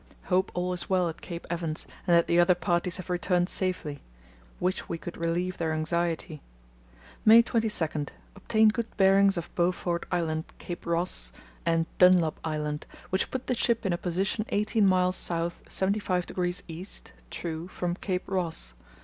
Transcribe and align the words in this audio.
Hope 0.33 0.51
all 0.55 0.73
is 0.73 0.89
well 0.89 1.09
at 1.09 1.21
Cape 1.21 1.45
Evans 1.51 1.85
and 2.07 2.17
that 2.17 2.25
the 2.25 2.39
other 2.39 2.55
parties 2.55 2.97
have 2.97 3.07
returned 3.07 3.49
safely. 3.49 4.01
Wish 4.59 4.89
we 4.89 4.97
could 4.97 5.15
relieve 5.15 5.59
their 5.59 5.73
anxiety. 5.73 6.41
"May 7.23 7.43
22.—Obtained 7.43 8.73
good 8.73 8.97
bearings 8.97 9.37
of 9.37 9.53
Beaufort 9.53 10.07
Island, 10.11 10.45
Cape 10.57 10.87
Ross, 10.87 11.31
and 11.67 11.85
Dunlop 11.99 12.39
Island, 12.43 12.87
which 13.11 13.29
put 13.29 13.45
the 13.45 13.53
ship 13.53 13.85
in 13.85 13.93
a 13.93 13.97
position 13.99 14.43
eighteen 14.49 14.87
miles 14.87 15.17
south 15.17 15.61
75° 15.69 16.63
east 16.67 17.13
(true) 17.29 17.67
from 17.67 17.93
Cape 17.95 18.27
Ross. 18.27 18.73